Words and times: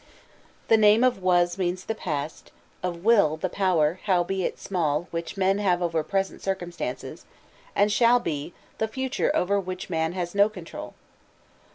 The 0.67 0.77
name 0.77 1.03
of 1.03 1.21
Was 1.21 1.59
means 1.59 1.85
the 1.85 1.93
past, 1.93 2.51
of 2.81 3.03
Will, 3.03 3.37
the 3.37 3.49
power, 3.51 3.99
howbeit 4.05 4.57
small, 4.57 5.07
which 5.11 5.37
men 5.37 5.59
have 5.59 5.79
over 5.83 6.01
present 6.01 6.41
circumstances, 6.41 7.23
and 7.75 7.91
Shall 7.91 8.19
Be, 8.19 8.51
the 8.79 8.87
future 8.87 9.29
over 9.35 9.59
which 9.59 9.91
man 9.91 10.13
has 10.13 10.33
no 10.33 10.49
control. 10.49 10.95